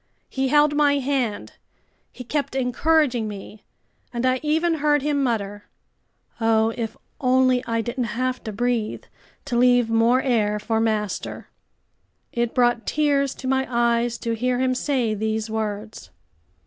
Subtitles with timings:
[0.29, 1.53] He held my hand,
[2.11, 3.61] he kept encouraging me,
[4.11, 5.65] and I even heard him mutter:
[6.39, 9.03] "Oh, if only I didn't have to breathe,
[9.45, 11.49] to leave more air for master!"
[12.33, 16.09] It brought tears to my eyes to hear him say these words.